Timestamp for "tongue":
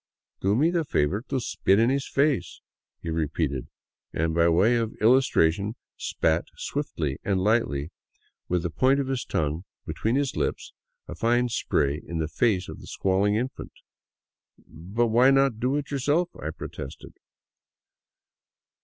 9.23-9.63